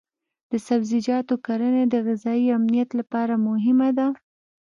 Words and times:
د 0.51 0.53
سبزیجاتو 0.67 1.35
کرنه 1.45 1.83
د 1.89 1.95
غذایي 2.07 2.47
امنیت 2.57 2.89
لپاره 2.99 3.33
مهمه 3.47 3.89
ده. 3.97 4.07